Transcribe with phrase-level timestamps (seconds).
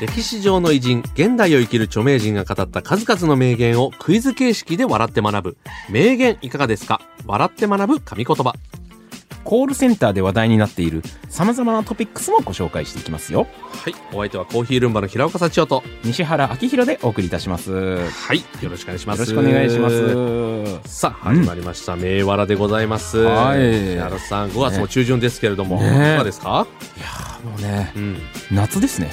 [0.00, 5.58] 歴史上の偉人現代を生きる著名人が語った数々の名言をクイズ形式で笑って学ぶ
[5.90, 7.02] 名言いかがですか？
[7.26, 8.54] 笑って学ぶ神言葉
[9.44, 13.46] コールセンターで話題になっている様々なトピックスもご紹介していきますよ。
[13.72, 13.94] はい。
[14.12, 15.88] お相手はコーヒールンバの平岡幸男と。
[16.04, 17.70] 西原明宏でお送りいたします。
[17.70, 18.38] よはい。
[18.62, 19.20] よろしくお願いします。
[19.20, 20.80] ろしくお願いします。
[20.88, 21.96] さあ、始まりました。
[21.96, 23.18] 名わらでございます。
[23.18, 26.66] はい平原さん、5月も中旬ですけれども、ねいかがですか？
[26.96, 28.18] いやーもうね、うん。
[28.50, 29.10] 夏ですね。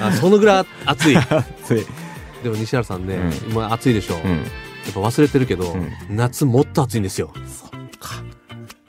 [0.00, 1.16] あ、そのぐらい暑い。
[1.16, 1.86] 暑い。
[2.42, 4.16] でも西原さんね、う今暑いでしょ。
[4.16, 4.30] うん。
[4.30, 4.36] や
[4.90, 7.32] っぱ忘れてるけど、うん夏もっと暑いんですよ。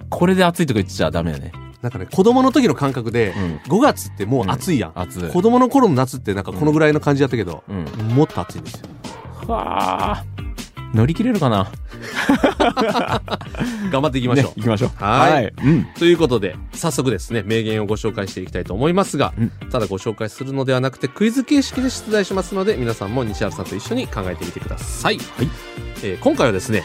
[0.10, 1.52] これで暑いとか言っちゃダメだね。
[1.82, 3.78] なんかね、子供の時の感覚で、うん。
[3.78, 4.92] 5月ってもう暑いやん。
[4.96, 5.30] 暑い。
[5.30, 7.86] 子供の頃の夏ってなんかこのぐらいの感じだったけど、うん。
[8.16, 8.88] もっと暑いんですよ。
[9.48, 10.26] わあ。
[10.94, 11.72] 乗り切れるかな？
[13.92, 14.46] 頑張っていきましょう。
[14.48, 14.90] ね行きましょう。
[15.04, 15.86] はいうん。
[15.98, 25.18] ということで、早速ですね、名言をご紹介していきたいと思いますが、うんただご紹介するのではなくて、クイズ形式で出題しますので、皆さんも西原さんと一緒に考えてみてください。
[25.18, 25.48] はい
[26.04, 26.84] えー今回はですね、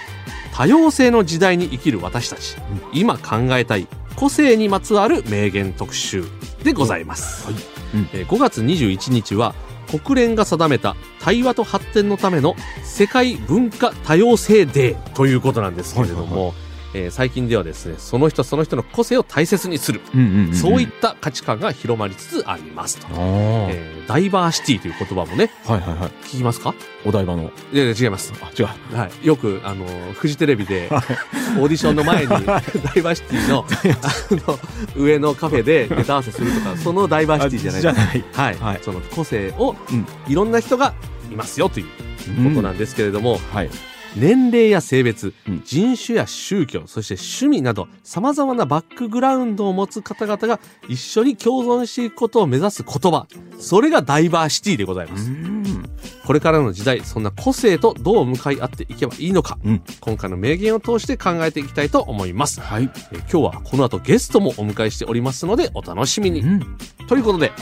[0.54, 2.56] 多様性の時代に生きる私たち、
[2.92, 6.24] 今考えたい個性にまつわる名言特集
[6.62, 7.46] でございます。
[7.46, 7.54] はい
[7.94, 9.54] うんえー5月21日は、
[9.98, 16.63] 国連が定めた対話と発展のための世界文化多様性デーということなんですけれども、はいはい
[16.94, 20.54] えー最近ではですね、その人その人の個性を大切にする、うんうんうん。
[20.54, 23.06] そういった価値観が広まりつつありますと。
[23.10, 26.08] えーダイバーシティという言葉もね、はいはいはい。
[26.26, 26.74] 聞きますか？
[27.06, 27.50] お台場の。
[27.72, 28.34] いやいや違います。
[28.42, 28.66] あ、違う。
[28.94, 29.26] はい。
[29.26, 34.58] よく、あの、フジテレビで、オーディションの前に、ダイバーシティの、あの、
[34.94, 38.24] 上のカフェでネタ合わせするとか、そのダイバーシティじゃないじゃない。
[38.34, 38.54] はい。
[38.56, 40.92] はいその個性を、うんいろんな人が
[41.32, 43.70] いますよということなんですけれども、はい。
[44.16, 53.26] 年齢や性別、うん人種や宗教、そして趣味など、様々なバックグラウンドを持つ方々が一緒に共存していくことを目指す言葉。
[53.58, 55.30] それがダイバーシティでございます。
[55.30, 55.84] ん。
[56.26, 62.60] これからの時代、そんな個性とどう向かい合っていけばいいのか、うん今回の名言を通して考えていきたいと思います。
[62.60, 62.90] はい。
[63.12, 66.40] え今日はこの後ゲストもお迎えしておりますのでお楽しみに。
[66.40, 66.76] うん。
[67.08, 67.52] ということで、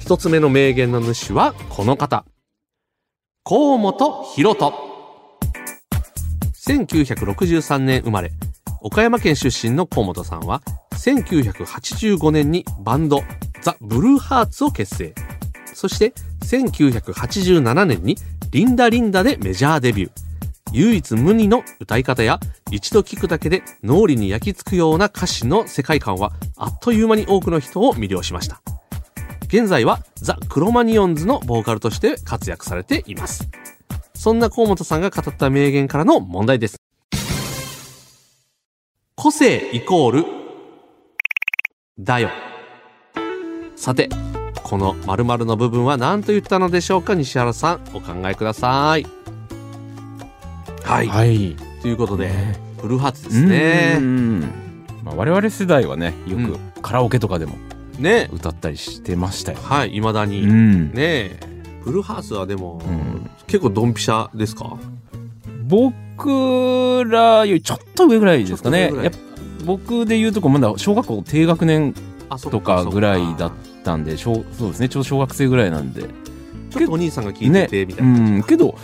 [0.00, 2.24] 一つ目の名言の主はこの方。
[3.44, 4.95] 河本博人。
[6.66, 8.32] 1963年生まれ、
[8.80, 10.62] 岡山県出身の河本さんは、
[10.94, 13.22] 1985年にバンド、
[13.62, 15.14] ザ・ブルーハーツを結成。
[15.74, 16.12] そして、
[16.44, 18.16] 1987年に
[18.50, 20.10] リンダ・リンダでメジャーデビュー。
[20.72, 22.40] 唯一無二の歌い方や
[22.70, 28.60] 一度聴くだけで脳裏に焼き付くような歌詞の世界観はあっという間に多くの人を魅了しました。
[29.46, 33.48] 現在はザ・クロマニオンズのボーカルとして活躍されています。
[34.26, 36.78] そんな河本さんが語った名言からの問題です。
[39.14, 40.24] 個性イコール
[41.96, 42.30] だよ。
[43.76, 44.08] さて、
[44.64, 47.14] この〇〇の部分は何と言ったのでしょうか？
[47.14, 49.06] 西原さん、お考えください。
[50.82, 51.06] はい。
[51.06, 51.54] はい。
[51.80, 54.00] ということで、ねブルーハーツですねう。
[54.00, 54.40] ん
[55.04, 57.54] まあ、我々世代はねようくカラオケとかでも
[58.00, 58.28] ね。
[58.32, 60.42] 歌ったりしてましたよ、はい、未だに。
[60.42, 61.40] うんねえ。
[61.84, 64.76] ブルーハーツはでも、うん結構ドンピシャですか？
[65.66, 68.92] 僕らよりちょっと上ぐらいですかね。
[69.64, 71.94] 僕で言うとこまだ小学校低学年
[72.50, 73.52] とかぐらいだっ
[73.84, 76.02] たんで小そうですねちょうど小学生ぐらいなんで。
[76.02, 78.12] ちょっとお兄さんが聞いてて、みたいな。
[78.12, 78.76] うんけど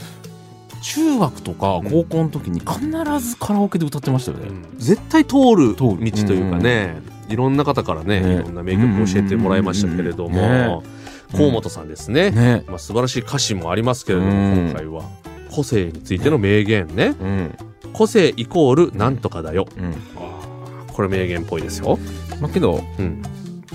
[0.83, 2.81] 中学とか高校の時に必
[3.21, 4.65] ずカラオケで歌ってましたよね、うん。
[4.79, 8.35] 絶対通る道というかね、いろんな方からね、ね。
[8.35, 10.39] いろんな名曲を教えてもらいましたけれどうんうん。
[10.41, 10.83] うんうんも、
[11.37, 12.31] 河本さんですね。
[12.31, 15.05] ねまあ、素晴らしい歌詞もありますけれども、うん今回は
[15.51, 17.15] 個性についての名言ね。
[17.21, 17.57] うん
[17.93, 19.67] 個性イコールなんとかだよ。
[19.77, 19.95] うん
[20.93, 21.99] これ名言っぽいですよ。
[22.41, 23.23] まあけどうん。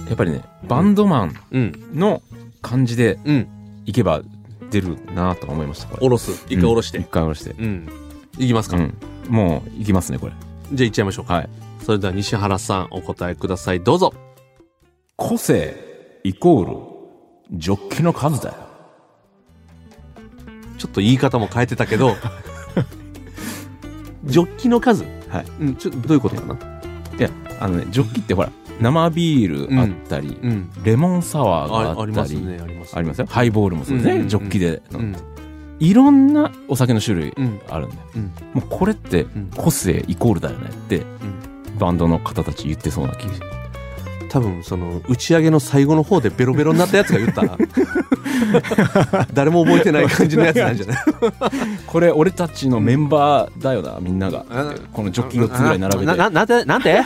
[0.08, 1.92] やっぱりねバンドマンうん。
[1.94, 2.22] の
[2.62, 3.48] 感じでうん。
[3.86, 4.22] いけば
[4.70, 6.46] 出るなと思いましたおろす。
[6.50, 6.98] 一回おろして。
[6.98, 7.90] うん一回下ろしてうん。
[8.38, 8.78] いきますか。
[8.78, 8.94] うん
[9.30, 10.34] もういきますねこれ
[10.72, 11.36] じゃあいっちゃいましょうか。
[11.36, 11.50] はい
[11.86, 13.82] それでは西原さんお答えください。
[13.82, 14.14] どうぞ。
[15.16, 16.97] 個性イコール
[17.54, 18.56] ジョッキの数だよ
[20.78, 22.16] ちょっと言い方も変えてたけど、
[24.26, 25.04] ジョッキの数？
[25.28, 26.54] はいうん、ちょっとどういうことかな？
[27.18, 27.30] いや
[27.60, 30.70] あのねジョッキってほら生ビールあったり、うん。
[30.84, 33.26] レモンサワーがあありあったり、ますね、あります、ありますよ。
[33.28, 35.20] ハイボールもそうですね、うんうんうんジョッキで飲うんんで。
[35.80, 37.60] いろんなお酒の種類うん。
[37.70, 38.02] あるんだよ。
[38.16, 38.32] うん。
[38.54, 41.04] もうこれってん個性イコールだよねって、
[41.80, 43.40] バンドの方たち言ってそうな気がし
[44.30, 47.58] 多分その打ち上げの最後の方でベロベロになったやつが言った。
[49.34, 50.98] 誰も覚えてない感じのやつなんじゃない？
[51.88, 54.46] これ俺たちのメンバーだよな、みんなが。
[54.50, 54.80] うん。
[54.94, 56.06] このジョッキ4つぐらい並べて。
[56.06, 57.02] なななんてなんて？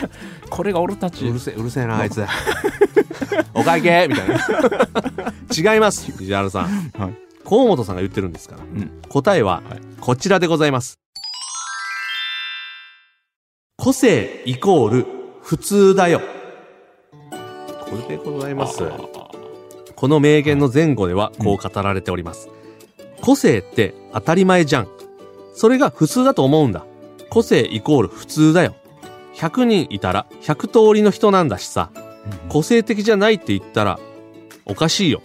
[0.50, 1.26] これが俺たち。
[1.26, 2.22] うるせえうるせえなあいつ。
[3.54, 4.06] お会計？
[4.08, 5.74] みたいな。
[5.74, 6.64] 違います藤原さん、
[6.98, 7.14] はい。
[7.48, 8.90] 河本さんが言ってるんですから、ん。
[9.08, 9.80] 答えははい。
[10.00, 10.98] こちらでございます、
[13.76, 15.06] 個性イコール
[15.42, 16.20] 普通だよ
[17.92, 18.82] これでございます
[19.94, 22.48] この名言の前後ではこう語られております。
[23.20, 24.88] 個性って当たり前じゃん。
[25.52, 26.86] それが普通だと思うんだ。
[27.28, 28.74] 個性イコール普通だよ。
[29.34, 31.90] 100人いたら100通りの人なんだしさ。
[32.48, 34.00] 個性的じゃないって言ったら
[34.64, 35.20] おかしいよ。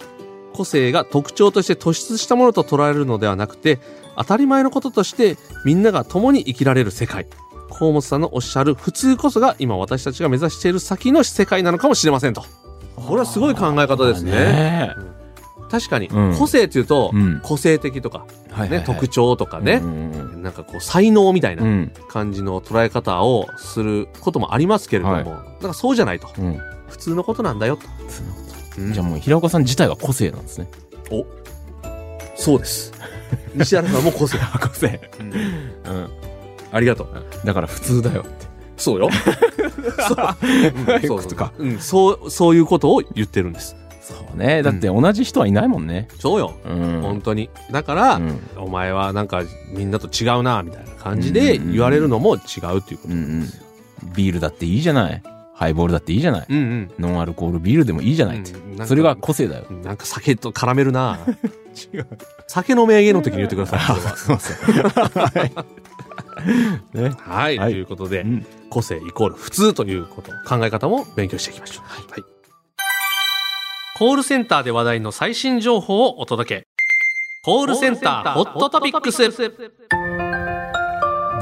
[0.52, 3.78] 個性が特徴として突出したものと捉えるのではなくて、
[4.14, 7.26] 当たり前のこととしてみんなが共に生きられる世界。
[7.70, 12.44] 河本さんのおっしゃる普通こそが今私たちが目指している先の世界なのかもしれませんと。
[13.00, 14.32] これはすごい考え方ですね。
[14.32, 14.94] ね
[15.70, 21.56] 確かに、うん個性っていうと、うん個性的とか、はいね、特徴とかねう、んなんかこう才能みたい。
[21.56, 26.28] なん感じの捉え方をすることもありますけれども、はいだからそうじゃないと。
[26.38, 27.86] うん普通のことなんだよと。
[28.78, 30.68] うんじゃあもう平岡さん自体が個性なんですね。
[31.10, 31.26] お
[32.34, 32.92] そうです。
[33.54, 34.38] 西原さんも個性。
[34.60, 35.00] 個性。
[35.20, 36.08] うんうん。
[36.72, 37.46] ありがとう。
[37.46, 38.47] だから普通だよって。
[38.78, 39.10] そうよ。
[40.08, 40.36] そう
[40.92, 43.76] うん そうとかうん、そう、そういうことを言ってるんです。
[44.00, 44.62] そうね。
[44.62, 46.08] だって同じ人はいないもんね。
[46.18, 46.54] そうよ。
[46.64, 47.00] うん。
[47.02, 47.50] 本当に。
[47.70, 52.38] だから、うんお前はなんかみんなと違うな、みたいな感じで言われるのも違
[52.74, 53.48] うっていうことうんうん。
[54.14, 55.22] ビールだっていいじゃない。
[55.54, 56.46] ハイボールだっていいじゃない。
[56.48, 56.90] うんうん。
[56.98, 58.52] ノンアルコールビールでもいいじゃないって。
[58.52, 59.64] うんそれが個性だよ。
[59.82, 61.18] なんか酒と絡めるな
[61.92, 62.06] 違う。
[62.46, 63.80] 酒の名言の時に言ってください。
[64.16, 64.56] そ うそう。
[66.40, 67.10] ね。
[67.18, 71.84] はい、はいということで、うん個性イコール普通ということ、考え方も勉強していきましょう。
[71.86, 72.22] はい。
[73.98, 76.66] コールセンターで話題の最新情報をお届け。
[77.44, 79.22] コールセンターホットトピックス。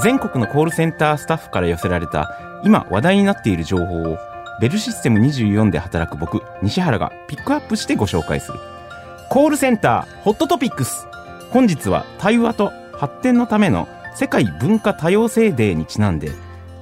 [0.03, 4.19] 全国のコールセンタースタッフから寄せられた今話題になっている情報を
[4.61, 8.59] ベルシステム24で働く僕西原がピックアップしてご紹介する
[9.31, 11.07] コールセンターホットトピックス
[11.51, 16.33] 本日は対話と発展のための世界文化多様性デーにちなんで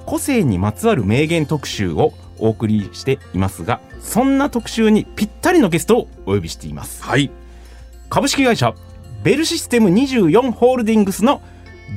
[0.05, 7.03] 個性にまつわる名言特集をお送りしていますがそんな特集にぴったりのゲストをお呼びしています。
[7.03, 7.29] はい。
[8.09, 8.73] 株式会社
[9.23, 11.41] ベルシステム24ホールディングスの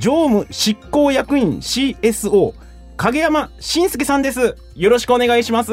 [0.01, 2.55] 常務執行役員 CSO
[2.97, 4.57] 影山信介さんです。
[4.75, 5.73] よろしくお願いします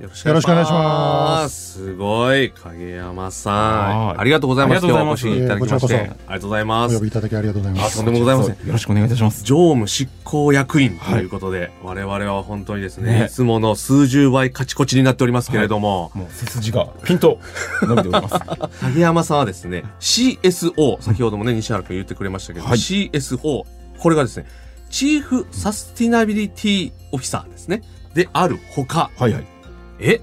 [0.00, 1.72] よろしくお願いします。
[1.72, 1.94] す。
[1.96, 4.06] ごい、影山さん。
[4.06, 4.18] はい。
[4.18, 4.86] ありがとうございます。
[4.86, 5.92] 今日はお越しいただきまして。
[5.92, 7.00] いえありがとうございまお呼す。
[7.02, 7.94] びいただきありがとうございます。
[7.94, 8.54] あとんでもございません。
[8.54, 9.42] よろしくお願いいたします。
[9.42, 13.26] 常務執行役員ということで、我々は本当にですね、ね。
[13.26, 17.40] いつもの数十倍カチコチになっておりますけれども、もう背筋がピンと
[17.82, 18.38] 伸びております。
[18.82, 22.78] 影山さんはですね、CSO、先ほどもね、西原君言ってくれましたけど、はい。
[22.78, 23.64] CSO、
[23.98, 24.46] これがですね、
[24.90, 27.82] Chief Sustainability Officer ですね。
[28.14, 29.57] であるほか、はいはい
[29.98, 30.20] え、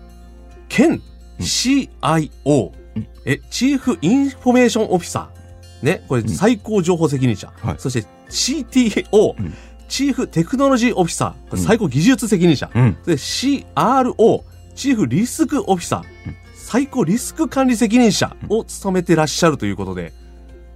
[0.69, 1.01] 兼うん。
[1.39, 3.07] CIO、うん。
[3.25, 5.85] え、 Chief Information Officer。
[5.85, 6.29] ね、これん。
[6.29, 7.51] 最高情報責任者。
[7.61, 7.75] はい。
[7.77, 9.53] そして CTO、うん。
[9.87, 11.49] Chief Technology Officer。
[11.49, 12.69] これ最高技術責任者。
[12.73, 12.97] うん。
[13.05, 15.99] で、CRO、チーフリスクオフィサー。
[15.99, 16.35] うん。
[16.55, 20.13] 最高リスク管理責任者を務めてらっしゃるということで、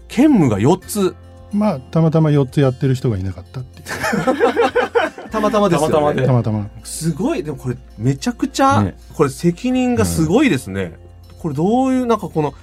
[0.07, 1.15] 兼務が4つ、
[1.51, 3.85] まあ、たまたま4つやってる人がいなかったっていう。
[5.31, 5.93] たまたまですよね。
[5.93, 6.67] たまたまでたまたま。
[6.83, 10.93] すごい、でもこれめちゃくちゃ、ねこれ責任がすごいですね。
[11.39, 12.53] これどういう、なんかこの、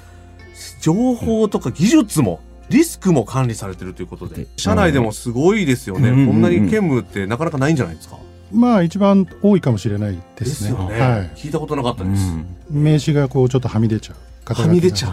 [0.81, 6.09] 情報とか技術も、リスクも管理されてるということでで、社内でもすごいですよね。
[6.09, 8.17] うんうんうんこんなに兼務ってなかなかないんじゃないですか。
[8.53, 10.23] まあ、一番多いかもしれないでね。
[10.39, 11.01] ですすよね。
[11.01, 11.31] はい。
[11.35, 12.31] 聞いたことなかったうです。
[12.31, 14.17] ん名刺がこう、ちょっとはみ出ちゃう。
[14.55, 15.13] はみ出ちゃう。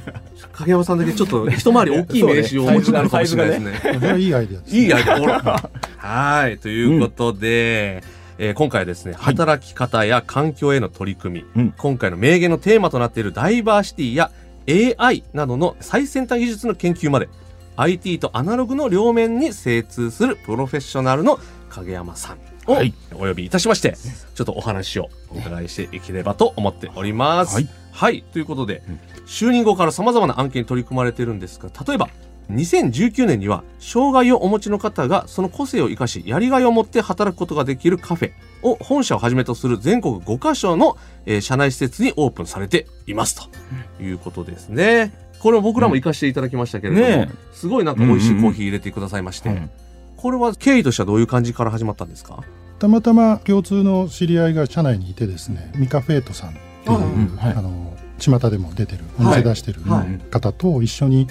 [0.52, 3.92] 影山さんだけちょっと一回り大きい名刺をお持ちになるかもしれないですね。
[3.94, 5.70] これはいいアイデアです、いいアイデア、ほら。
[5.96, 6.58] はい。
[6.58, 8.02] ということで、
[8.38, 11.74] えー今回はですね、働き方や環境への取り組み、うん。
[11.76, 14.30] 今回の名言のテーマとなっているダイバーシティや
[14.68, 17.28] AI などの最先端技術の研究まで、
[17.76, 22.36] IT とアナログの両面に精通するプロフェッショナルの影山さん。
[22.36, 22.38] を
[22.74, 23.96] はいお呼びいたしまして、
[24.34, 27.54] ちょっとお話をお伺いしていければと思っております。
[27.54, 27.68] はい。
[27.92, 28.22] はい。
[28.32, 32.08] ということで、うん就任後から様々な案件に取り組まれてるんですが、例えば、
[32.50, 38.32] 2019年には、障害をお持ちの方がその個性を生かし、やりがいを持って働くことができるカフェ、
[38.62, 40.96] を本社をはじめとする全国5カ所の、
[41.26, 45.12] えー社内施設にオープンされていますということですね。
[45.40, 49.70] これを僕らも行かせていただきましたけれども、ねすごいなんか美味しいコーヒー入れてくださいまして、うん
[50.16, 52.42] これは経緯としてはどういう感じから始まったんですか？
[52.78, 56.52] たまたま共通の知り合いが社内にいてですねミカフェートさんっ
[56.84, 57.02] ていう、う
[57.34, 57.52] んはい。
[57.52, 60.30] あの巷でも出てるお店出してるはい。
[60.30, 61.28] 方と一緒に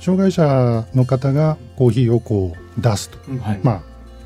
[0.00, 3.60] 障害者の方がコーヒーをこう出すと、はい。
[3.62, 3.82] まあ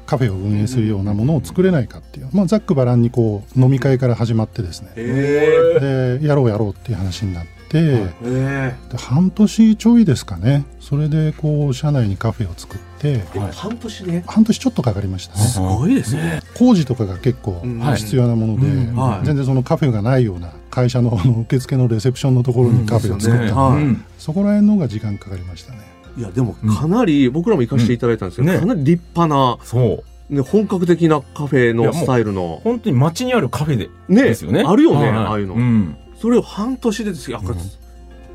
[0.07, 4.93] カフェを運営するようなものを作れないかっていう、まあ、ざっくばらんにこう飲み会から始まってですね。
[4.97, 10.65] えでやろうやろうっていう話になって、えで半年ちょいですかね。
[10.81, 13.53] それでこう社内にカフェを作ってはい。
[13.53, 14.25] 半年ね。
[14.27, 15.41] 半年ちょっとかかりましたね。
[15.43, 16.41] すごいですね。
[16.57, 17.63] 工事とかが結構
[17.97, 18.97] 必要なもので、うん。
[18.97, 19.27] はい。
[19.27, 23.41] 全然そのカフェがないような会社の受付のレセプションのところにカフェを作った。
[23.41, 23.83] ので、うんはい。
[23.83, 25.81] うんそこら辺の方が時間かかりましたね。
[26.17, 28.57] いや、でもかなり、僕らも行かせていただいたんですけど、うん。
[28.57, 30.35] ねかなり立派な、そう。
[30.35, 34.63] ね、本格的なカフェのスタイルの、本当に街にあるカフェで、ね、ですよね。
[34.65, 35.17] あるよね、はい。
[35.17, 35.55] ああいうの。
[35.55, 35.97] うん。
[36.25, 37.57] それを半年でですよ、うん。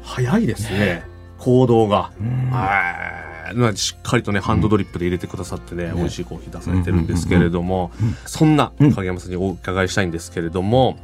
[0.03, 1.01] 早いですね、
[1.39, 2.11] 行動が。
[2.21, 2.51] うん。
[2.51, 3.55] はい。
[3.55, 5.93] まあしっかりとね、ハンドドリップで入れてくださってね、ね。
[5.95, 8.05] 美味しいコーヒー出されてるんですけれども、うん。
[8.05, 8.13] うん。
[8.13, 8.17] うん。
[8.27, 10.99] そんなうん影山さんにお伺いしたいんですけれども、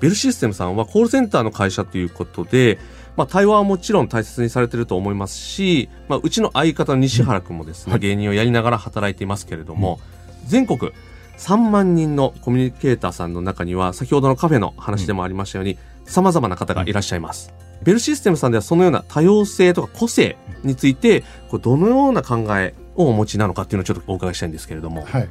[0.00, 2.80] ベルシステムさんはコールセンターの会社ということで、
[3.16, 8.00] まあ、対話はもちろん大切にされてると思いますし、まあ、うちの相方の西原君もですね、はい。
[8.00, 10.00] 芸人をやりながら働いていますけれども、
[10.46, 10.90] 全国
[11.38, 17.52] 3万人のコミュニケーターさんの中には、先ほどのカフェの話でもありましたように、様々な方がいらっしゃいます。
[17.82, 25.04] ベルシステムさんではそのような多様性とか個性について、これどのような考えをお持ちなのかっていうのをちょっとお伺いしたいんですけれども。
[25.04, 25.28] はい。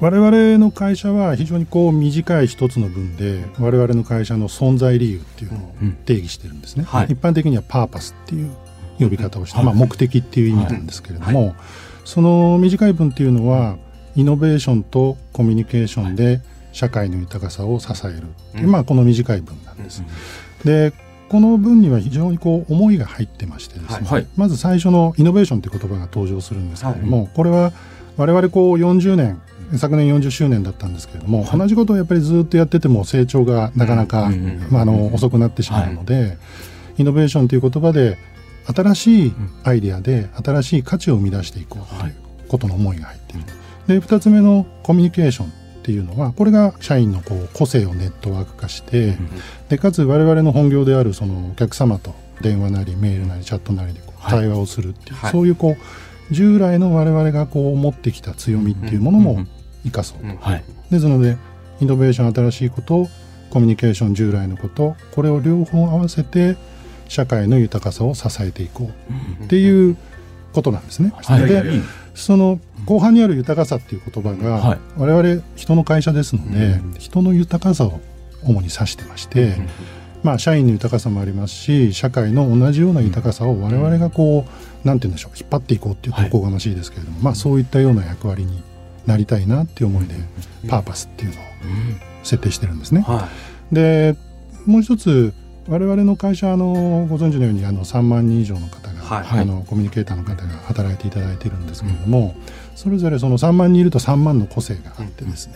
[0.00, 5.92] 我々の会社は非常にこう短い一つの文で我々の会社の存在理由っていうのをうん。
[6.04, 7.06] 定義してるんですね、はい。
[7.06, 8.50] 一般的にはパーパスっていう
[9.00, 9.66] 呼び方をして、はい。
[9.66, 11.56] まあ、目的っていう意味なんですけれども、
[12.04, 13.76] その短い文っていうのは
[14.14, 16.40] イノベーションとコミュニケーションで
[16.72, 18.28] 社会の豊かさを支える。
[18.56, 20.02] う、うんまあ、この短い文なんです。
[20.64, 20.92] で
[21.28, 24.26] この文には非常にこう思いが入ってましてですね、はい。
[24.36, 27.72] まず最初のイノベーションという言葉が登場するんですけれども、これは
[28.16, 29.40] 我々こう40年
[29.76, 36.38] 昨年40周年だったんですけれども、同じことをやっぱりずっとやってても成長がなかなか、うんうんうんまあ、あの遅くなってしまうので、
[36.96, 38.16] イノベーションという言葉で
[38.74, 39.32] 新しい
[39.64, 42.14] アイデアで新しい価値を生み出していこうという
[42.48, 44.00] ことの思いが入っている。
[44.00, 45.52] で2つ目のコミュニケーション
[45.88, 49.16] っていうのはこれが社員のこう個性をネットワーク化して、
[49.70, 59.46] でかつ我々の本業であるそのお客様と電話なりメールなりチャットなりでこうはい対話をするっていう、はいそういうこう従来の我々がこう持ってきた強みっていうものも
[59.82, 60.26] 生かそうと。
[60.90, 61.38] ですので
[61.80, 63.08] イノベーション新しいこと
[63.48, 66.58] コミュニケーション従来のことこれを両方合わせて
[67.08, 68.90] 社会の豊かさを支えていこ
[69.40, 69.96] うっていう
[70.52, 71.14] ことなんですね。
[71.16, 71.46] はい。
[71.46, 71.64] で
[72.14, 74.78] その後半にある豊かさっていう言葉が、はい。
[74.96, 78.00] 我々人の会社ですので、人の豊かさを
[78.42, 79.56] 主に指してまして、
[80.22, 84.46] まあ社員の豊かさもありますし社会の同じような豊かさを我々がこ
[84.84, 88.62] うなんて言うんでしょう引っ張っていこうっていうとおこがましいですけれども、まあそういったような役割に
[89.06, 90.14] なりたいなっていう思いで、
[90.66, 91.44] パーパスっていうのを
[92.22, 93.02] 設定してるんですね。
[93.02, 93.28] は
[93.70, 94.16] で
[94.64, 95.34] もう一つ
[95.68, 99.40] 我々の会社あのご存知のようにあの3万人以上の方が、はい。
[99.40, 102.34] あのコミュニケーターの方が働いていただいているんですけれども、
[102.78, 105.54] それぞれその3万人いると3万の個性があってですね、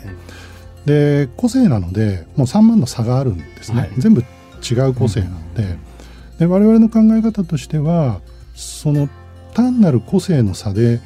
[0.84, 3.90] で個性なのでもう3万の差があるんですね、はい。
[3.96, 5.78] 全部違う個性なので,、
[6.40, 8.20] で我々の考え方としては
[8.56, 9.08] その
[9.54, 11.00] 単なる個性の差で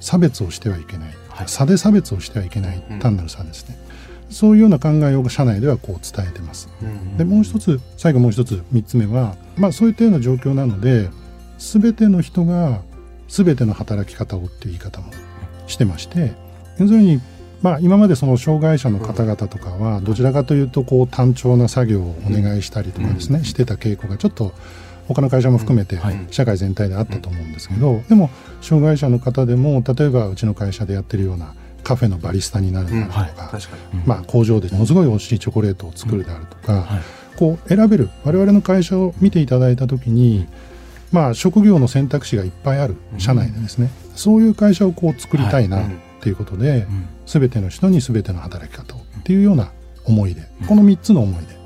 [0.00, 1.48] 差別をしてはいけない、はい。
[1.48, 2.98] 差で差別をしてはいけないうん。
[2.98, 3.78] 単なる差ですね、
[4.28, 6.68] そういうような考えを社内ではこう伝えてます。
[7.14, 7.16] い。
[7.16, 11.08] でもう一つ最後もう一つ三つ目は、まあ、そういったような状況なので
[11.56, 12.82] 全ての人が
[13.28, 15.10] 全ての働き方をっていう言い方も
[15.66, 16.32] してまして
[16.78, 17.20] 要するに、
[17.62, 24.52] まあ、今までその障害者の方々とかはどちらかというとこう単調な作業をお願いしたりとかですね、してた傾向がちょっと
[25.08, 26.26] 他の会社も含めてはい。
[26.30, 28.30] 社会全体であったと思うんですけど、でも
[28.60, 33.58] 障害者の方でも例えばうちの会社でやってるようなカフェのバリスタになるであるとか。
[34.06, 37.02] まあ、工場でものすごい美味しいチョコレートを作るであるとか、はい。
[37.36, 40.46] こう選べる我々の会社を見ていただいた時に、
[41.12, 45.86] まあ、職業の選択肢がいっぱいある社内でですね、そういう会社をこう作りたいなはい。
[45.86, 45.88] っ
[46.24, 47.06] ていうことで、うん。
[47.26, 49.72] 全ての人に全ての働き方をっていうような
[50.06, 51.56] 思いで、この3つの思いで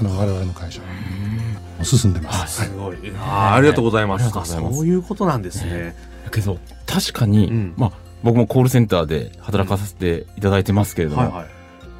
[0.00, 2.64] あの我々の会社は進んでます。
[2.64, 2.96] すごい。
[3.18, 4.22] あーありがとうございます。
[4.22, 4.76] ありがとうございます。
[4.76, 5.94] そういうことなんですね。
[6.24, 7.74] だけど、確かに、うん。
[7.76, 7.92] まあ、
[8.22, 11.44] 僕もコールセンターで働かせていただいてますけれども、はいは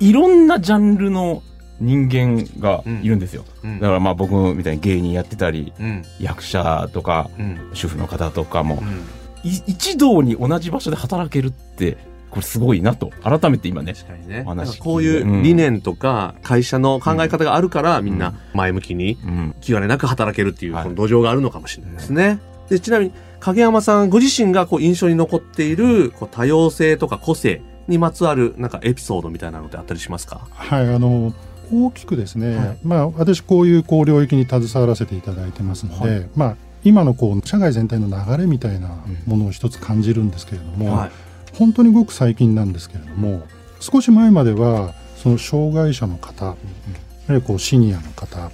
[0.01, 0.09] い。
[0.11, 1.43] いろんなジャンルの
[1.81, 3.45] 人間がいるんですよ。
[3.63, 6.03] うんだからまあ僕みたいに芸人やってたり、うん。
[6.21, 7.71] 役者とか、うん。
[7.73, 9.49] 主婦の方とかもう、ん。
[9.49, 11.97] い一堂に同じ場所で働けるって、
[12.31, 13.95] これすごいなと、改めて今ね。
[13.95, 14.43] 確かにね。
[14.45, 19.55] お話こういう理念とか会社の考え方があるから、みんな前向きにうん。
[19.61, 22.41] 気兼ねなく働けるっていうはいこの土壌があるのかもしれないですね。
[22.69, 30.47] で、ちなみに影山さんご自身がこう印象に残っているこう多様性とか個性にまつわるなんかエピソードみたいなのってあったりしますか？
[30.53, 31.33] はいあの
[31.73, 32.79] 大きくですね、はい。
[32.83, 41.11] まあ私こういうこう領域に携わらせていただいてますので、はまあ今のこう社会全体の流れみたいなものを一つ感じるんですけれども、はい。
[41.55, 43.43] 本当にごく最近なんですけれども
[43.81, 46.57] 少し前まではその障害者の方、あ
[47.29, 48.51] るいはこうシニアの方、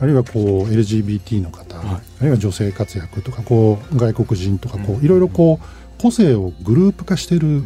[0.00, 1.86] あるいはこう LGBT の方、はい。
[1.86, 7.62] あるいは女性活躍とかこう外国人とかこういろいろこう個性をグループ化している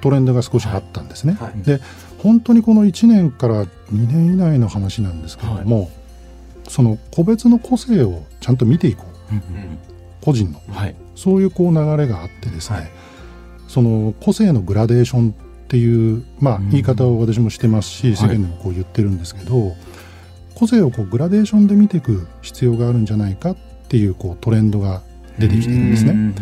[0.00, 1.34] トレンドが少しあったんですね。
[1.34, 1.62] はい。
[1.62, 1.80] で
[2.22, 5.90] 本当にこの1年から2年以内の話なんですけれども、
[6.68, 9.34] その個別の個性をちゃんと見ていこう。
[9.34, 9.78] うん。
[10.20, 10.60] 個人の。
[10.72, 10.94] はい。
[11.16, 12.90] そういうこう流れがあってですね、はい。
[13.68, 18.16] その個性のグラデーションっていう、まあうん、言い方を私もしてますし、はい。
[18.16, 19.74] 世間でもこう言ってるんですけど
[20.54, 23.56] 個性をこうグラデーションで見ていく必要があるんじゃないかっ
[23.88, 25.02] ていうこうトレンドが
[25.38, 26.34] 出てきてるんですね。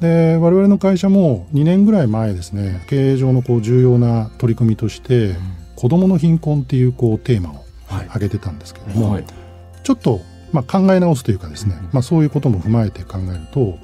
[0.00, 5.34] で我々の会社も2年ぐらい前ですね経営上のこう重要な取り組みとして
[5.76, 8.06] 子どもの貧困っていうこうテーマをはい。
[8.06, 9.24] 挙げてたんですけども、はい。
[9.82, 10.20] ちょっと、
[10.52, 13.78] まあ、考え直すというかですね、うんまあ、そういうことも踏まえて考えると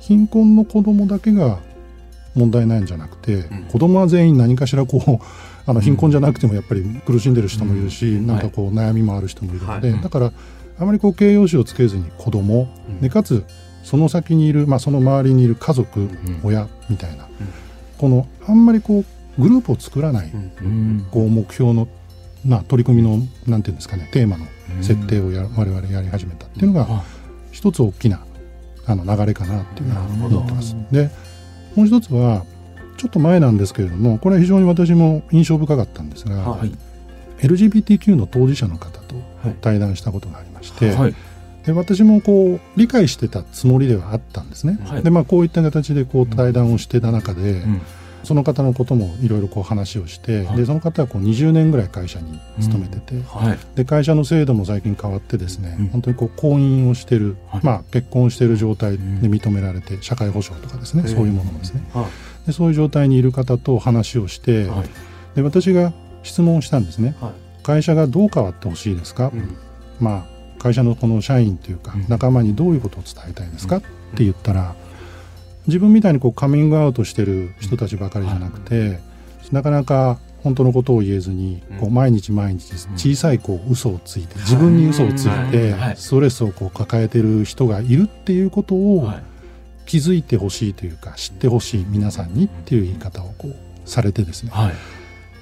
[0.00, 1.58] 貧困の子どもだけが
[2.34, 3.64] 問題ないんじゃなくて、うん。
[3.64, 5.24] 子どもは全員何かしらこう
[5.70, 8.26] あの貧困じゃなくてもやっぱり苦しんでる人もいるし、うん。
[8.26, 10.00] なんかこう悩みもある人もいるので、はい。
[10.00, 10.32] だから
[10.78, 13.00] あまりこう形容詞をつけずに子ども、うん。
[13.00, 13.44] でかつ
[13.84, 16.40] その先にいる、まあ、その周りにいる家族、ん。
[16.42, 17.28] 親みたいな、
[17.98, 19.04] このあんまりこ
[19.38, 20.32] うグループを作らない、
[21.10, 21.88] こう目標の、
[22.44, 24.46] まあ、取り組みのなんていうんですかねテーマの
[24.82, 27.04] 設定をや、我々やり始めたっていうのが、あ
[27.52, 28.20] 一つ大きな
[28.86, 30.28] あの流れかなっていうふうなるほど。
[30.28, 30.76] に思ってます。
[30.90, 31.10] で
[31.76, 32.44] もう一つは
[32.96, 36.72] ちょっと前なんですけれどもこれは非常に私も印象深かったんですが、はい。
[37.38, 39.56] LGBTQ の当事者の方とはい。
[39.60, 41.14] 対談したことがありまして、はい。
[41.66, 44.78] で私もこう理解してたつもりではあったんですね。
[44.84, 45.02] はい。
[45.02, 47.80] でまあこういった形でこう対談をしてた中で、うん。
[48.22, 50.56] その方のこともいろいろこう話をして、はい。
[50.58, 53.58] でその方はこう20年ぐらい会社に勤めてて、はい。
[53.76, 55.86] で会社の制度も最近変わってですね、うん。
[55.88, 57.64] 本当にこう婚姻をしてる、はい。
[57.64, 61.82] まあ、結婚してる状態で認められて、社会保障とかですね、そういうものですね。
[61.94, 62.46] はい。
[62.46, 64.88] でそういう状態にいる方と話をして、はい。
[65.34, 65.92] で私が
[66.22, 67.62] 質問をしたんですね、はい。
[67.62, 69.56] 会社がどう変わってほしいですか、うん。
[69.98, 72.04] まあ、会社のこの社員というかうん。
[72.08, 73.80] 仲間にどういうことを伝えたいですか、っ
[74.14, 74.74] て言ったら
[75.66, 78.98] 自分みたいにこうカミングアウトしてる人たちばかりじゃなくて、
[79.52, 85.96] なかなか本当のことを言えずに、こうう毎日毎日小さいこう嘘をついて自分に嘘をついてはい。
[85.96, 89.22] ストレスをこう抱えてる人がいるっていうことをはい。
[89.86, 94.50] 気づいてほしいというか知ってほしい皆さんにっていう言い方をこうされてですね。
[94.52, 94.74] はい。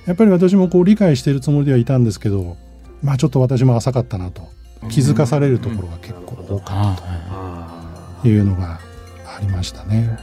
[0.07, 2.57] やっぱり私もこう理解しているつもりではいたんですけど
[3.03, 4.49] まあちょっと私も浅かったなと
[4.91, 6.97] 気づかされるところが結構多かあ
[8.19, 8.81] あというのが
[9.27, 10.19] ありましたね。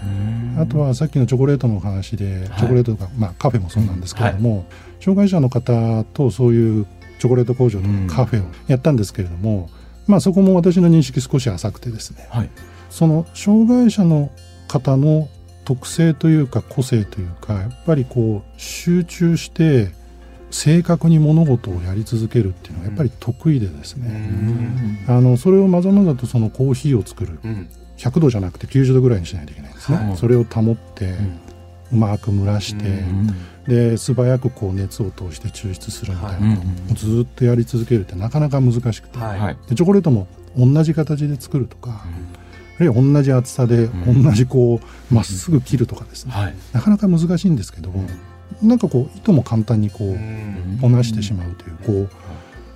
[0.58, 2.60] ああとはさっきのチョコレートのお話で、はい。
[2.60, 4.66] チョコレートとか、まあ、カフェもそうなんですけれども、
[5.00, 6.86] 障害者の方とそういう
[7.20, 9.70] チョコレート工場とうんかカフェをやったんですけれども、
[10.08, 12.28] まあ、そこも私の認識少し浅くてですね。
[12.30, 12.50] はい。
[12.90, 14.32] その障害者の
[14.68, 15.28] 方の
[15.66, 19.92] 特性というか個性というかやっぱりこう集中して
[20.52, 25.06] 正確に物事をやり続けるっていうのはやっぱり得意でですね、ん。
[25.08, 27.40] あのそれをまざまざとそのコーヒーを作る。
[27.44, 27.70] うん。
[27.98, 30.18] 100度じゃなくて90度ぐらいにしないといけないんですね、はい。
[30.18, 31.40] それを保って、ん。
[31.94, 33.28] うまく蒸らして、うん。
[33.68, 36.48] で素早くこう熱を通して抽出するみたいな。
[36.48, 39.40] うんのをずっとやり続けるってなかなか難しくて、はい。
[39.40, 39.58] はい。
[39.68, 40.28] でチョコレートも
[40.58, 42.06] 同じ形で作るとか、
[42.78, 44.24] あるいは同じ厚さでうん。
[44.24, 44.80] 同じこ
[45.12, 46.56] うまっすぐ切るとかですね、はい。
[46.74, 47.92] なかなか難しいんですけど、
[48.62, 50.80] なんかこう糸も簡単にこううん。
[50.82, 52.16] こなしてしまうというこ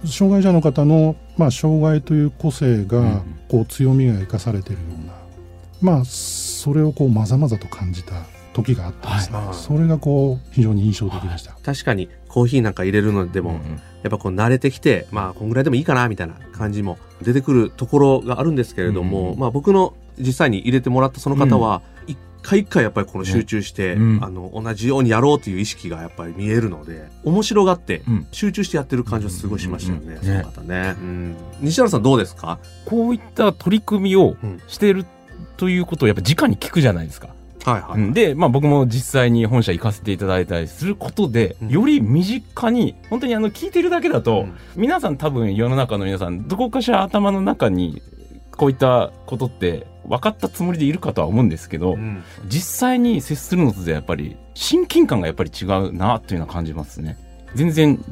[0.04, 3.36] う障害者の方の、まあ、障害という個性がうん。
[3.50, 5.14] こう強みが生かされているような、
[5.82, 9.32] まあそれをこうまざまざと感じた時があってです。
[9.32, 9.54] ね、はい。
[9.56, 11.54] それがこう非常に印象的でした。
[11.64, 13.54] 確かにコーヒーなんか入れるのでも、
[14.04, 24.24] やっぱこう慣れてきて、まあ、こんぐらいでもいいかな、みたいな感じも出てくるところがあるんですけれども、うんまあ僕の実際に入れてもらったその方は、一回一回やっぱりこの集中して、うん。
[24.24, 30.26] あの、同じようにやろうという意識がやっぱり見えるので、面白がってうん、集中してやってる感じはすごいしましたよね、うん。
[30.26, 30.96] その方ね。
[31.00, 31.36] うん。
[31.62, 32.60] 西原さんどうですか？
[32.86, 34.62] こういった取り組みをうん。
[34.68, 35.06] してる
[35.58, 37.30] ということをやっぱ直に聞くじゃないですか。
[37.66, 38.02] はいはい。
[38.02, 38.14] うん。
[38.14, 41.70] で、まあ僕も実際に本社行かせていただいたりすることで、うん。
[41.70, 44.54] より身近に、本当にあの聞いてるだけだと、うん。
[44.76, 48.02] 皆さん多分世の中の皆さん、どこかしら頭の中に
[48.60, 57.18] こういったことって分かったつもりでいるかとは思うんですけど、うん実際に接するのとでやっぱり親近感がやっぱり違うなというのは感じますね。
[57.56, 58.04] 全然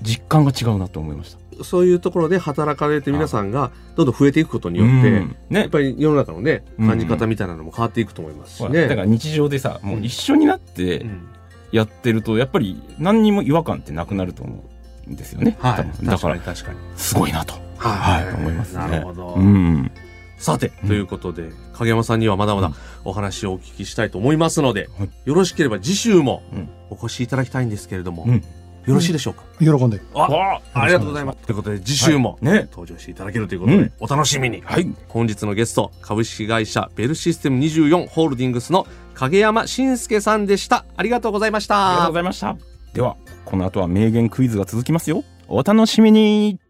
[0.00, 1.64] 実感が違うなと思いました。
[1.64, 8.88] そういうところで働かれて皆さんがどんどん増えていくことによって、うんねやっぱり世の中のね、うん感じ方みたいなのも変わっていくと思いますしね。
[8.88, 11.28] だから日常でさ、もう一緒になってうん
[11.72, 14.64] やってると、やっぱり何にも違和感ってなくなると思
[15.06, 15.56] うんですよね。
[15.60, 16.06] はい。
[16.06, 16.78] だから、確かに。
[16.96, 17.54] すごいなと。
[17.88, 19.34] はいはい思いますねなるほど。
[19.34, 19.90] うん。
[20.38, 22.72] さて、うんということで、影山さんにはまだまだ
[23.04, 28.44] お話をお聞きしたいと思いますので、はいよろしければ次週もうんお越しいただきたいんですけれども、うん
[28.86, 30.00] よろしいでしょうか、喜んで。
[30.14, 31.38] あありがとうございます。
[31.46, 32.66] ということで、次週も、ね。
[32.70, 34.62] 登場していただけるということで、うんお楽しみに。
[34.64, 34.90] はい。
[35.08, 40.86] 本日のゲスト、株式会社ベルシステム24ホールディングスの影山慎介さんでした。
[40.96, 42.14] ありがとうございましたありがとうご。
[42.14, 42.56] ざいました。
[42.94, 45.24] では、この後は名言クイズが続きますよ。
[45.46, 46.69] お楽しみに。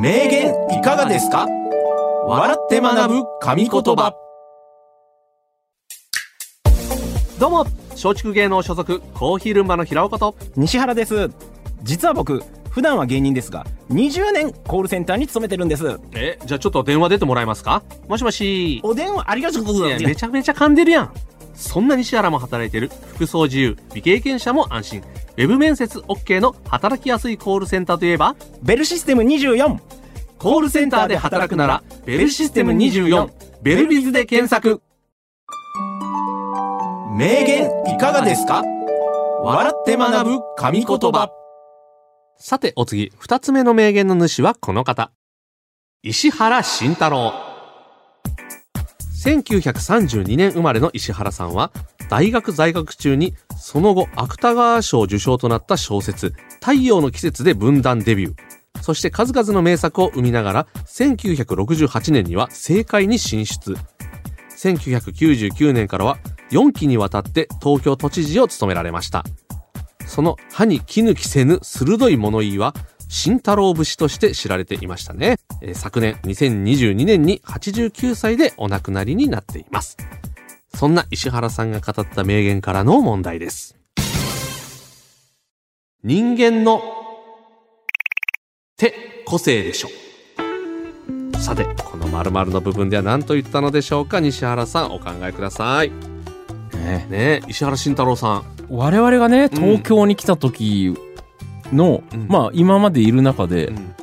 [0.00, 1.46] 名言いかがですか？
[2.26, 4.12] 笑って学ぶ神言葉
[7.38, 11.30] どうも、松竹芸能所属、コーヒールンバの平岡と、西原です。
[11.84, 16.00] 実は僕、普段は芸人ですが、20年コールセンターに勤めてるんです。
[16.12, 17.84] え、じゃあちょっと電話出てもらえますか？
[18.08, 18.80] もしもし。
[18.82, 20.04] お電話ありがとうございます。
[20.04, 21.14] めちゃめちゃ噛んでるやん。
[21.54, 25.00] そんな西原も働いてる、服装自由、未経験者も安心。
[25.00, 29.78] ウェブ面接 OK の働きやすいコールセンターといえば、ベルシステム24。
[30.38, 33.30] コールセンターで働くなら、ベルシステム24、
[33.62, 34.82] ベルビズで検索。
[37.16, 38.62] 名言いかがですか？
[39.42, 41.30] 笑って学ぶ神言葉
[42.38, 45.12] さて、お次、二つ目の名言の主はこの方。
[46.02, 47.32] 石原慎太郎。
[49.14, 51.72] 1932年生まれの石原さんは、
[52.10, 58.34] 大学在学中に、その後、芥川賞受賞となった小説、太陽の季節で文壇デビュー。
[58.82, 63.76] そして数々の名作を生みながら、1968年には政界に進出。
[64.58, 66.18] 1999年からは、
[66.50, 69.24] 4期にわたって東京都知事を務められました。
[70.06, 72.74] その歯に絹着せぬ鋭い物言いは、
[73.08, 75.36] 慎太郎節として知られていましたね。
[75.60, 79.96] えー昨年2022年に89歳でお亡くなりになっています。
[80.74, 83.76] そんな石原さんが語った名言からの問題です。
[86.02, 86.82] 人間の
[88.76, 89.88] 手個性でしょ。
[91.38, 94.20] さて、この〇〇の部分では何と言ったのでしょうか？
[94.20, 95.90] 西原さんお考えください。
[96.74, 98.44] ねねえ石原慎太郎さん。
[98.68, 100.94] 我々がね、東京に来た時
[101.74, 102.26] の、うん。
[102.28, 103.94] まあ今までいる中で、うん。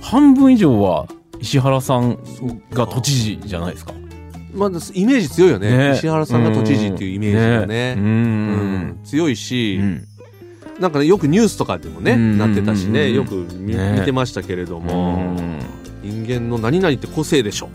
[0.00, 1.06] 半分以上は
[1.40, 2.18] 石原さん
[2.72, 3.92] が都知事じゃないですか。
[4.54, 5.76] まあ、イメージ強いよね。
[5.76, 5.94] ね。
[5.94, 7.94] 石原さんが都知事っていうイメージがね。
[7.96, 8.04] うん。
[8.04, 9.00] うん。
[9.04, 10.04] 強いし、うん。
[10.80, 13.12] なんかねよくニュースとかでもね、うんなってたしね。
[13.12, 15.58] よく見,、てましたけれどうも、ん。
[16.02, 17.68] 人間の何々って個性でしょ。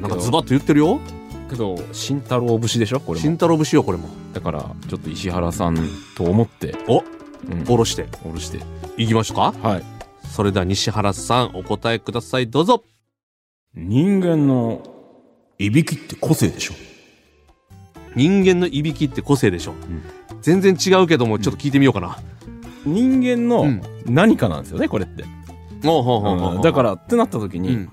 [0.00, 1.00] なんかズバッと言ってるよ。
[1.48, 3.22] けど慎太郎節でしょこれも。
[3.22, 4.08] 慎太郎節よこれも。
[4.34, 5.76] だからちょっと石原さん
[6.16, 6.74] と思って。
[6.88, 7.00] お。
[7.00, 7.17] うん
[7.64, 8.04] 下ろして。
[8.04, 8.60] 下ろして。
[8.96, 9.68] いきましょうか。
[9.68, 9.82] はい。
[10.24, 12.48] それでは西原さんお答えください。
[12.48, 12.84] どうぞ。
[13.74, 14.82] 人間の
[15.58, 16.74] いびきって個性でしょ。
[18.16, 19.74] 人間のいびきって個性でしょ、
[20.40, 22.18] 全然違うけどもちょっと聞いてみようかな、
[22.84, 23.82] 人間うのん。
[24.06, 25.24] 何かなんですよねこれって、
[25.84, 27.90] ほうだからってなった時に、うん。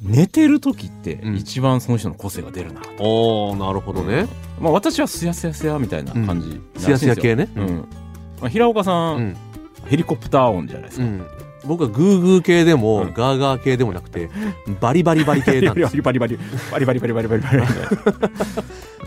[0.00, 1.36] 寝てる時ってうん。
[1.36, 4.26] 一番その人の個性が出るな、おーなるほどね、
[4.58, 7.48] まあ私はすやすやすやみたいな感じ、すやすや系ね。
[7.54, 7.88] うん
[8.40, 9.36] まあ、平岡さん、うん。
[9.86, 11.26] ヘリコプター音じゃないですか、うん、
[11.64, 13.14] 僕はグーグー系でも、うん。
[13.14, 14.28] ガーガー系でもなくて
[14.80, 16.36] バリバリバリ系なんバですリバリバリ
[16.72, 17.66] バリバリバリバリバリバリバリ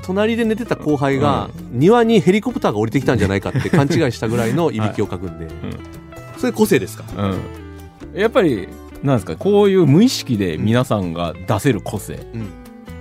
[0.03, 5.47] 隣で寝てた後輩が、庭にヘリコプターが降りてきたんじゃないかって勘違いしたぐらいのいびきをかくんで、
[6.37, 8.67] それ個性ですかうん、やっぱり
[9.03, 12.49] なんですかこういう無意識で皆さんが出せる個性、うん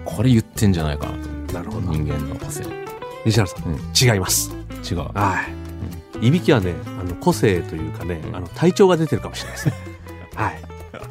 [0.08, 1.12] これ言ってんじゃないかな
[1.46, 2.64] となるほど人間の個性
[3.26, 4.50] 西原さん違います
[4.90, 5.52] 違うはい、
[6.20, 8.36] いびきはねあの個性というかね、うん。
[8.36, 9.74] あの体調が出てるかもしれな いですね
[10.34, 10.60] はい、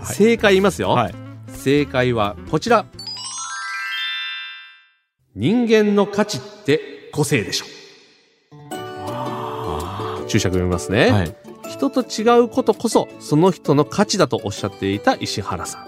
[0.06, 1.16] 正解言いますよ、はい。
[1.54, 2.86] 正解はこちら。
[5.36, 7.66] 人間の価値って個性でしょ。
[10.28, 11.36] 注釈読みますね、はい。
[11.70, 15.88] 人と違うことこそその人の価値だとおっしゃっていた石原さん。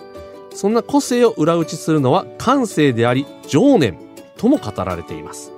[0.53, 3.97] そんな個性を裏打ちするのは感性であり情念
[4.37, 5.51] とも語られています、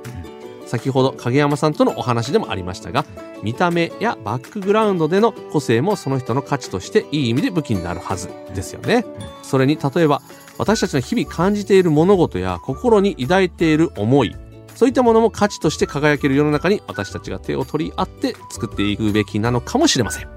[0.71, 3.05] 先ほど影山さんとのお話でもありましたが
[3.43, 9.03] 見た目やバックグラウンドでの個性もその人の価値としていい意味で武器になるはずですよね。
[9.43, 10.21] それに例えば
[10.57, 14.34] 私たちの日々感じている物事や心に抱いている思い
[14.75, 20.27] そういったものも価値として輝ける世の中に私たちが手を取り合って作っていくべきなのかもしれません。
[20.27, 20.31] は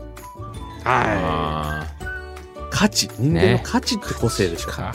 [0.85, 2.71] あい。
[2.71, 4.93] 価値人間の価値って個性でしょ、か。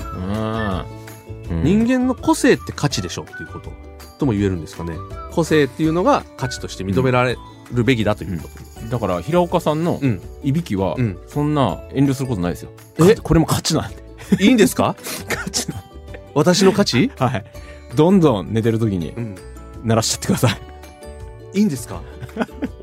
[1.49, 3.71] うん、うん、人間の個性って価値でしょっていうこと
[4.19, 4.93] とも言えるんですかね。
[5.31, 7.37] 個性っていうのが価値として認められ
[7.71, 8.47] るべきだというこ
[8.81, 10.21] と、だから平岡さんのうん。
[10.43, 11.17] いびきはうん。
[11.27, 13.15] そんな遠慮することないですよ、え？
[13.15, 13.97] かこれも価値なんで。
[14.43, 14.95] いいんですか？
[15.27, 15.81] 価値なん
[16.35, 17.45] 私の価値、ではい。
[17.95, 19.35] どんどん寝てる時にうん、
[19.83, 20.49] 鳴らしちゃってくださ
[21.53, 21.59] い。
[21.59, 22.01] いいんですか？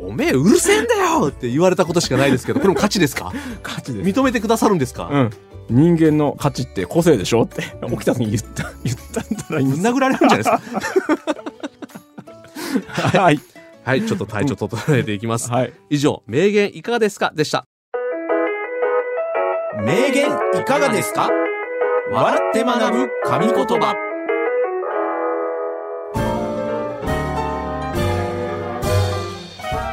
[0.00, 3.32] おめえうるせえんだよって言われたことしかないですけどこれも価値ですか？
[3.62, 5.30] 価値認めてくださるんですか、うん
[5.68, 7.42] 人間の価値って個性でしょ？
[7.42, 10.60] って起きた時に言った言ったんだらいいんです殴られるんじゃないですか？
[13.20, 13.40] はい。
[13.84, 14.02] はい。
[14.06, 15.50] ちょっと体調整えていきます。
[15.50, 15.72] はい。
[15.90, 17.64] 以上名言いかがですかでした。
[19.84, 21.30] 名言いかがですか？
[22.12, 23.94] 笑って学ぶ神言葉。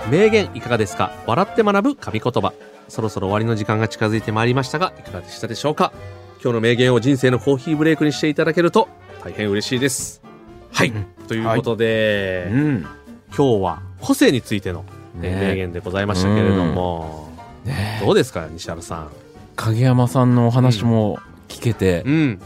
[0.10, 1.12] 名言いかがですか？
[1.26, 2.54] 笑って学ぶ神言葉
[2.94, 5.92] そろそろ終わりの時間が近づいてまいりましたがいかがでしたでしょうか？
[6.44, 8.88] 今日の名言を人生のコーヒーブレイクにしていただけると
[9.24, 10.22] 大変嬉しいです。
[10.72, 12.86] はい、うんということで、うん。
[13.36, 17.32] 今日は個性についての、名言でございましたけれども、
[17.66, 18.00] ね。
[18.06, 19.10] どうですか西原さん？
[19.56, 22.42] 影山さんのお話も聞けて、うん。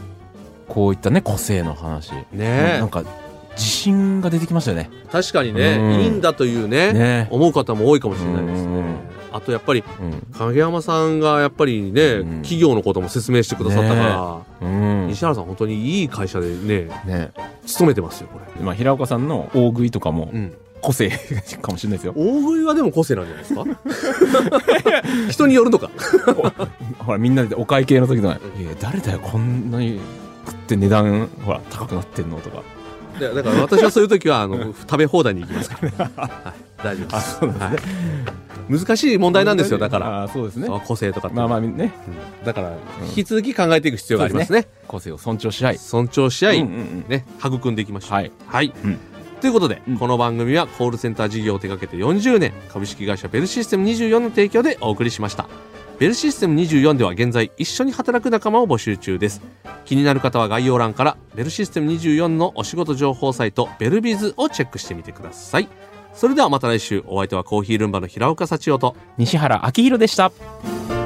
[0.66, 2.12] こういったね個性の話。
[2.32, 2.78] ね。
[2.78, 3.04] なんか
[3.50, 4.88] 自信が出てきましたよね。
[5.12, 6.00] 確かにね、うん。
[6.00, 7.28] いいんだというねね。
[7.30, 8.96] 思う方も多いかもしれないですね、うん
[9.38, 10.20] あとやっぱりうん。
[10.36, 12.28] 影山さんがやっぱりね、うん。
[12.42, 15.06] 企業のことも説明してくださったから、うん。
[15.08, 17.30] 西原さん本当にいい会社でねね
[17.66, 21.10] 勤めてますよこれ、まあ、平岡さんの大食いとかもうん、個性
[21.62, 22.12] かもしれないですよ。
[22.16, 23.64] 大食いはでも個性なんじゃないですか？
[25.30, 25.90] 人によるのか。
[26.98, 29.98] ほらみんなでお会計の時とか「いや誰だよこんなに
[30.46, 32.62] 食って値段ほら高くなってんの?」とか。
[33.18, 37.44] でだから私はそういう時はあの食べ放題に行きますから、はい、大丈夫です。
[37.44, 37.74] は
[38.68, 40.22] い、難しい問題なんですよだから。
[40.22, 40.68] あーそうですね。
[40.86, 41.92] 個性とかまあまあね。
[42.40, 42.44] うん。
[42.44, 42.76] だから
[43.08, 45.78] 引き続き考えていく必要がありますね,、個性を尊重し合い。
[45.78, 48.12] 尊重し合い、ね、育んでいきましょう。
[48.12, 48.32] はい。
[48.46, 48.98] はい、うん。
[49.40, 49.98] ということで、うん。
[49.98, 55.46] この番組はコールセンター事業を手掛けて40年株式会社ベルシステム24の提供でお送りしました。
[55.98, 59.40] ベルシステム24では現在一緒に働く仲間を募集中です。
[59.84, 65.68] 気になる方は概要欄からベルシステム24のお仕事情報サイトベルビズをチェックしてみてください
[66.14, 70.97] それではまた来週お相手はコーヒールンバの平岡幸男と西原明宏でした。